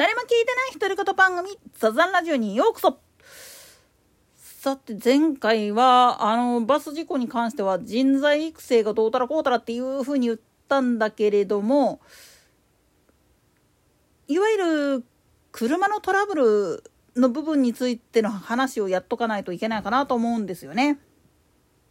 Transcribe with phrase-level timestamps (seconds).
[0.00, 3.00] 誰も聞いてない独り言番組、ザザンラジオにようこそ
[4.34, 10.40] さて、前回は、あの、バス事故に関しては人材育成がどうたらこうたらっていうふうに言っ
[10.70, 12.00] たんだけれども、
[14.26, 14.56] いわゆ
[15.00, 15.04] る
[15.52, 20.98] 車のトラブルの部分についての話をやっとかないといけないかなと思うんですよね。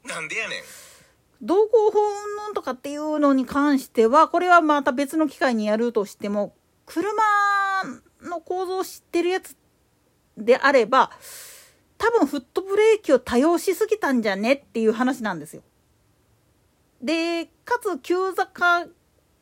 [0.04, 0.60] なんでやねん。
[1.44, 6.56] 道交法云々とかっていうのに関しては、これはまた別の機会にやるとしても、
[6.90, 7.14] 車
[8.24, 9.56] の構造を知ってるやつ
[10.36, 11.12] であれば、
[12.00, 15.62] 多分フットブレーキを多用しすぎたんじゃねっていう話なんですよ。
[17.00, 18.88] で、かつ急坂、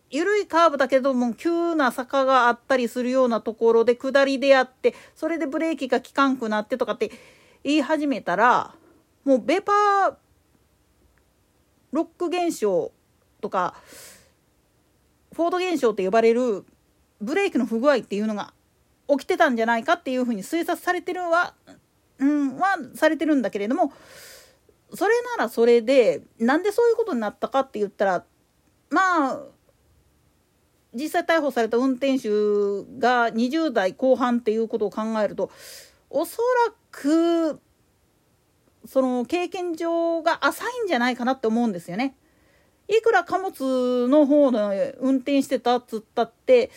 [0.09, 7.11] 緩いカーブだけども急な坂があったりするようなところで下りでやって、それでブレーキが効かんくなってとかって
[7.63, 8.75] 言い始めたら、
[9.23, 10.15] もうベーパー、
[11.93, 12.91] ロック現象
[13.39, 13.73] とか、
[15.33, 16.65] フォード現象って呼ばれる
[17.21, 18.53] ブレーキの不具合っていうのが
[19.07, 21.53] 起きてたんじゃないかっていうふうに推察されてるは、
[22.19, 23.91] うん、はされてるんだけれども、
[24.93, 28.23] それならそれで、なんでそういうことになったかって言ったら、
[28.89, 29.39] まあ、
[30.93, 32.29] 実際逮捕された運転手
[32.99, 35.51] が20代後半っていうことを考えると、
[36.09, 37.59] おそらく、
[38.85, 42.15] その経験上が浅いんじゃないかなって思うんですよね。
[42.87, 46.71] いくら貨物の方の運転してたっつったって、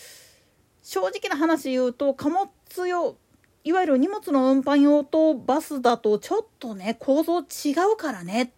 [0.82, 2.48] 正直な話言うと貨物
[2.86, 3.16] 用
[3.62, 8.52] いわゆる荷物の運搬用とバスだとちょっとね構造違うからね。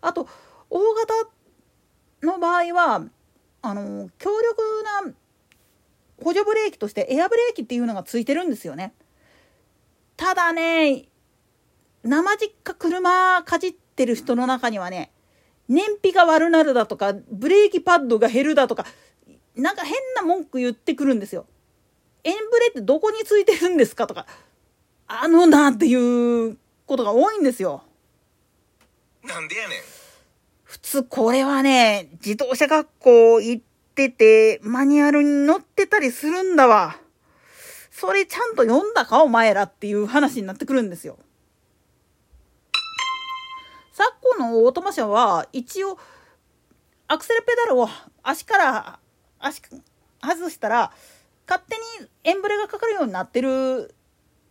[0.00, 0.28] あと
[0.70, 1.14] 大型
[2.22, 3.04] の場合は
[3.62, 4.62] あの強力
[5.06, 5.12] な
[6.22, 8.94] 補助ブレーキとしてエアブレーキっていうのがついてるんですよね。
[10.16, 11.06] ただね
[12.04, 15.10] 生実家車かじってる人の中にはね
[15.68, 18.84] 燃費が悪なるだとかブレーキパッドが減るだとか
[19.56, 21.46] なんか変な文句言ってくるんですよ。
[22.24, 24.26] エンブレってどこについてるんですかとか、
[25.06, 25.94] あのなってい
[26.50, 27.84] うことが多いんですよ。
[29.24, 29.78] なんでやねん。
[30.64, 33.62] 普通これはね、自動車学校行っ
[33.94, 36.96] てて、マニュアルに載ってたりするんだわ。
[37.90, 41.18] それちゃんと読んだかお前らっていう話になってくるんですよ。
[43.92, 45.98] 昨今のオートマ車は一応
[47.06, 47.88] アクセルペダルを
[48.22, 48.98] 足から
[49.42, 49.62] 足
[50.22, 50.92] 外したら
[51.48, 53.94] 勝手にエンブレがかかるようになってる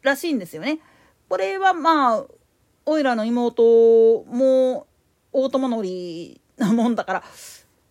[0.02, 0.80] らしいんですよね。
[1.30, 2.26] これはまあ
[2.86, 3.64] おいらの妹
[4.26, 4.88] も
[5.32, 7.24] オートマ乗りなもんだから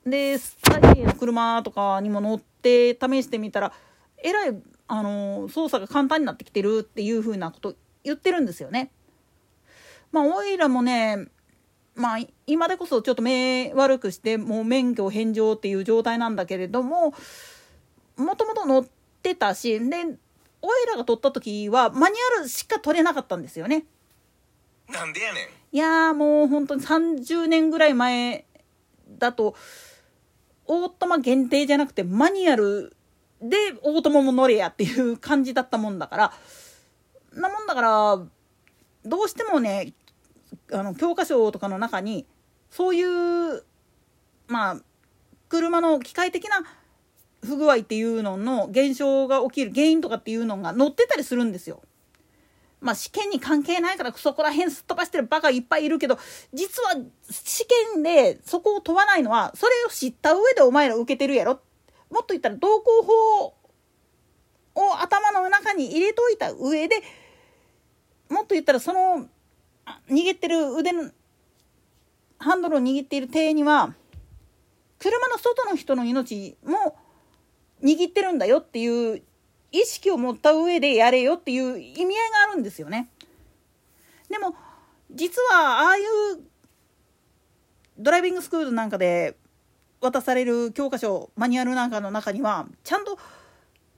[0.05, 3.72] で最近の車とかにも乗って試してみたら
[4.22, 4.56] えらい
[4.88, 7.75] あの操作が簡単になってきてるっていう風なこと
[8.05, 8.91] 言ってるんですよね。
[10.12, 11.28] まあおいらもね
[12.00, 17.12] まあ今でこそちょっと目悪くしてもう免許返上っていう状態なんだけれども
[18.16, 18.87] もともと乗っ
[19.22, 19.97] てたしで
[20.62, 23.84] おいらが取った時はマニュアルしか取れなかったんですよね。
[24.88, 25.41] なんでやね
[25.72, 25.77] ん。
[25.77, 28.47] いやーもう本当に30年ぐらい前
[29.19, 29.55] だと
[30.67, 32.97] オートマ限定じゃなくてマニュアル
[33.43, 36.32] でオートマも乗れやっていう感じだったもんだから
[37.34, 38.19] なもんだから
[39.05, 39.93] どうしてもね
[40.72, 42.26] あの教科書とかの中に
[42.70, 43.64] そういう
[44.47, 44.76] まあ
[45.48, 46.62] 車の機械的な
[47.42, 51.82] 不具合っていうのの現象が起きる原因とかっていうのが載ってたりするんですよ。
[52.81, 56.19] まあ試験に関係ないからそこら辺すっ飛ばしてるバカいっぱいいるけど
[56.53, 56.94] 実は
[57.31, 61.60] 試験でそこを問わないのはそれを知った上でお前ら受けてるやろ
[62.10, 63.44] もっと言ったら道交法
[64.76, 67.02] を頭の中に入れといた上で
[68.31, 69.28] もっと言ったらその
[70.08, 71.10] 握ってる腕の
[72.38, 73.94] ハンドルを握っている手には
[74.98, 76.96] 車の外の人の命も
[77.82, 79.22] 握ってるんだよっていう
[79.72, 82.16] 意識を持った上でやれよっていう意味合いが
[82.50, 83.08] あるんですよね。
[84.28, 84.54] でも
[85.10, 86.04] 実はああいう
[87.98, 89.36] ドライビングスクールなんかで
[90.00, 93.19] 渡される教科書マニュアルなんかの中にはちゃんと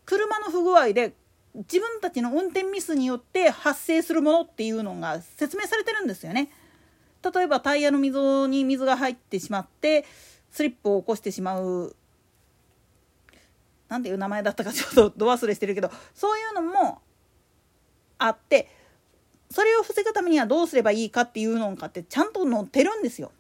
[0.04, 1.14] 車の不具合で
[1.54, 6.50] 自分たちの運転ミスによって発生するものっていうのが説明されてるんですよね。
[7.22, 10.04] 例えばタイヤの溝に水が入ってしまって
[10.50, 11.94] スリップを起こしてしまう
[13.88, 17.00] 何ていう名前だったかちょっとど忘れしてるけどそういうのも
[18.18, 18.68] あって
[19.50, 23.30] それを防ぐためにはどうすればいいかっていうのかってちゃんと載ってるんですよ。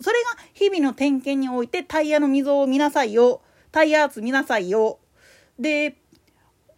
[0.00, 4.98] それが日々の点検においてタイヤの溝を見なさいよタイヤ圧見なさいよ
[5.58, 5.99] で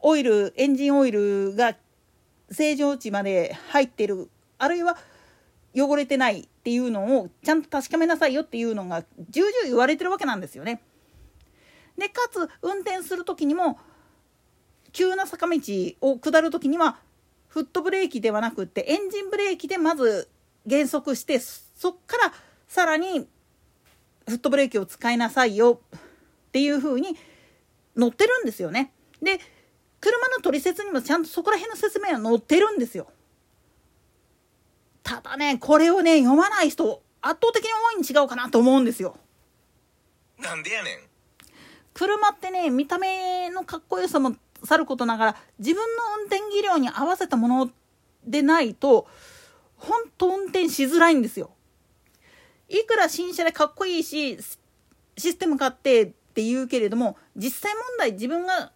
[0.02, 1.76] オイルエンジンオイルが
[2.50, 4.28] 正常値まで入ってる
[4.58, 4.96] あるいは
[5.74, 10.82] 汚れてないっていうのをちゃんと確かめなさいよっていうのが重々言われてるわけなんですよね。
[11.96, 13.78] でかつ運転する時にも
[14.92, 15.58] 急な坂道
[16.00, 16.98] を下る時には
[17.48, 20.28] フットブレーキではなくってエンジンブレーキでまず
[20.66, 22.32] 減速してそっから
[22.68, 23.26] さらに
[24.26, 26.00] フットブレーキを使いなさいよっ
[26.52, 27.16] ていう風に
[27.98, 28.92] 載ってるんですよね。
[29.22, 29.40] で
[30.02, 33.06] 車の取説にもちゃんとそこら辺の説明は載ってるんですよ。
[35.04, 39.16] ただねこれをね読まない人圧倒的に多いに違うかなと思うんですよ。
[40.40, 40.98] なんでやねん
[41.94, 44.34] 車ってね見た目のかっこよさも
[44.64, 47.70] さることながら自分の運転技量に合わせたもの
[48.24, 49.06] でないと
[49.76, 51.52] 本当運転しづらいんですよ。
[52.68, 54.36] いくら新車でかっこいいし
[55.16, 58.72] システム買ってって言うけれども実際問題自分が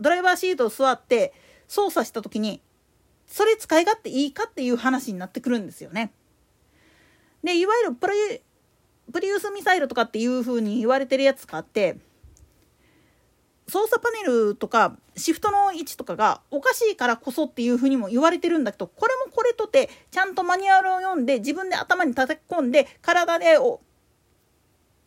[0.00, 1.32] ドライバーシートを座って
[1.68, 2.60] 操作した時に
[3.26, 6.12] それ使い勝手いいかっていう話になってくるんですよね。
[7.42, 8.42] でいわゆるプレ
[9.12, 11.98] プリウスミサイルとかっていう風に言われてるやつがあって
[13.68, 23.80] 操作パネルとかシフトの位置とかがおかしいからこそっていうふうにも言われてるんだけどこれもこれとてちゃんとマニュアルを読んで自分で頭に叩き込んで体で覚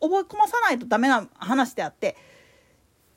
[0.00, 2.16] 込まさないとダメな話であって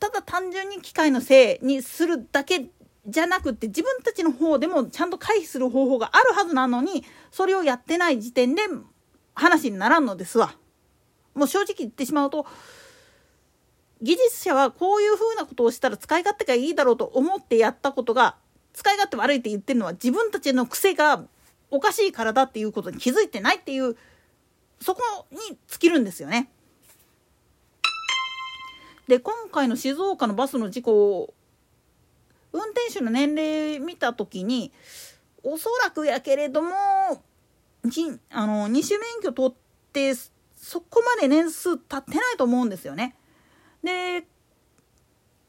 [0.01, 2.65] ただ単純に機械のせいにするだけ
[3.05, 8.63] じゃなくって自分たちの方でもちゃんと回避する方法があるはずなのにそれをやってない時点で
[9.35, 10.55] 話にならんのですわ。
[11.35, 12.47] もう正直言ってしまうと
[14.01, 18.35] 技術者はこういうふうなことをしたら使い勝手がいいだろうと思ってやったことが
[18.73, 21.23] 使い勝手悪いって言ってるのは自分たちの癖が
[21.69, 23.95] おかしいからだっていうことに気づいてないっていう
[24.81, 25.01] そこ
[25.31, 25.37] に
[25.67, 26.49] 尽きるんですよね。
[29.11, 31.33] で今回の静岡のバスの事故
[32.53, 34.71] 運転手の年齢見た時に
[35.43, 36.69] おそらくやけれども
[38.29, 39.55] あの二種免許取っ
[39.91, 43.17] てそこまで年数経ってないと思うんですよね。
[43.83, 44.25] で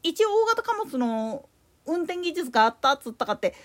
[0.03, 1.47] 一応大型貨物の
[1.85, 3.55] 運転技術があったっつったかって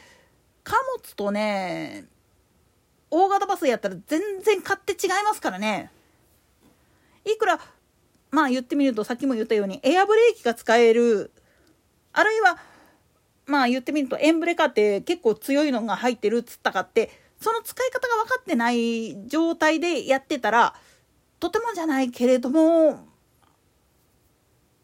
[0.63, 2.05] 貨物とね
[3.11, 5.91] 大型バスやったら全然勝手違いますからね
[7.25, 7.59] いくら
[8.31, 11.33] まあ言ってみるとさっきも言ったようにエアブレーキが使える
[12.13, 12.59] あるいは
[13.47, 17.11] まあ言ってみるとエンブレカって結構強いのが入ってるっつったかって
[17.41, 20.75] その使い方が分かってない状態でやってたら
[21.41, 23.07] とてもじゃないけれども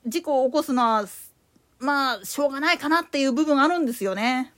[0.07, 1.05] 事故を起こすのは
[1.79, 4.53] まあしょうがないかなっていう部分あるんですよね。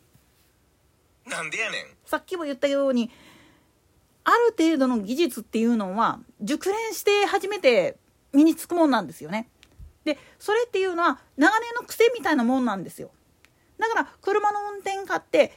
[1.27, 3.11] なんでやねんさっきも言ったように
[4.23, 7.97] ある程度の技術っていうのは熟練して初めて
[8.33, 9.49] 身につくもんなんですよね。
[10.05, 13.11] でそれっていうのは長年の癖みたいなもんなんですよ。
[13.79, 15.53] だから車の運転家って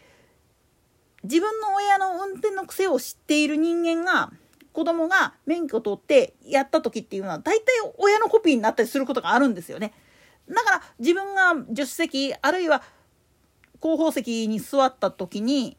[1.23, 4.31] 自分の親の運転の癖を知っている人間が
[4.73, 7.65] 子供が免許取ってやった時っていうのは大体
[7.97, 9.93] 親のコピーになったりすることがあるんですよね。
[10.47, 12.81] だから自分が助手席あるいは
[13.79, 15.77] 後方席に座った時に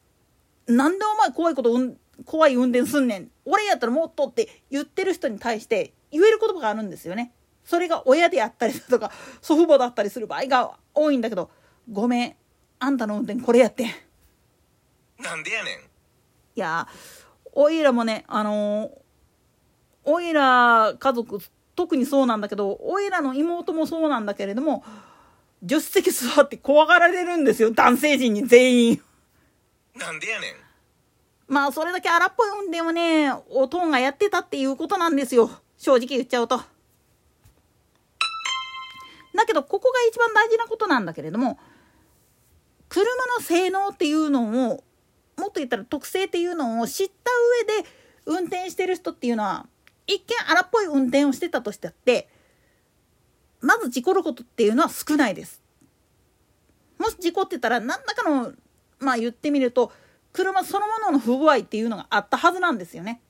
[0.66, 1.76] 「なんでお前怖いこと、
[2.24, 7.32] 怖い運転すんねん俺やったらもっと」って言ってる人に対して言える言葉があるんですよね。
[7.64, 9.10] それが親であったりだとか
[9.42, 11.50] 祖父母だったりする場合が多いんだけど
[11.90, 12.36] 「ごめん
[12.78, 13.86] あんたの運転これやって」。
[15.18, 15.80] なんでやねんい
[16.54, 16.86] や
[17.58, 18.90] おいらもね、あのー、
[20.04, 21.40] おいら家族、
[21.74, 24.84] 特にそうなんだけど、おいらの妹もそうなんだけれども、
[25.62, 29.02] 助手席座って怖がられるんですよ、男性陣に全員。
[29.94, 30.54] なんでやねん
[31.48, 35.50] まあ、それだけ荒っぽい運転をね、おとんがやってたっていうことなんですよ。
[35.78, 36.58] 正直言っちゃうと。
[39.34, 41.58] だけど、ここが一番大事なことなんだけれども、
[42.88, 43.04] 車
[43.38, 44.82] の性能っていうのを
[45.36, 47.30] もっと言ったら特性っていうのを知った
[47.76, 47.88] 上で
[48.24, 49.66] 運転してる人っていうのは
[50.06, 52.28] 一見荒っぽい運転をしてたとしてって
[53.60, 55.62] まず事故ることっていうのは少ないです。
[56.98, 58.52] もし事故ってたら何らかの
[58.98, 59.92] まあ言ってみると
[60.32, 63.20] 車そのものの不具合っていうのがあったはずなんですよね。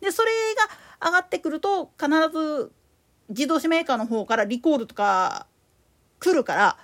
[0.00, 2.72] でそれが上がってくると必ず
[3.28, 5.46] 自動車メーカーの方からリコールとか
[6.20, 6.78] 来るから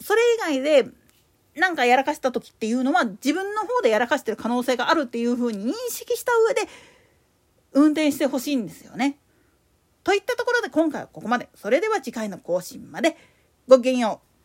[0.00, 0.90] それ以外で
[1.56, 6.62] なんかやらかした時っていうのは自分の方でやらかしてる可能性があるっていうふうに認識した上で
[7.72, 9.18] 運転してほしいんですよね。
[10.04, 11.48] といったところで今回はここまで。
[11.54, 13.16] それでは次回の更新まで。
[13.66, 14.35] ごきげんよう。